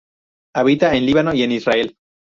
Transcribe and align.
Habita 0.55 0.95
en 0.95 1.05
Líbano 1.05 1.35
y 1.35 1.43
en 1.43 1.51
Israel. 1.51 1.95